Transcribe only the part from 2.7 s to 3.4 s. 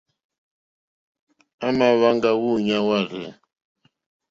wárzɛ̂.